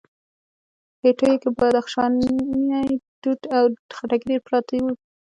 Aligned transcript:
هټيو 1.03 1.35
کې 1.41 1.49
بدخشانی 1.57 2.31
توت 3.21 3.41
او 3.57 3.63
خټکي 3.97 4.25
ډېر 4.29 4.39
پراته 4.47 4.75
وو. 4.83 4.91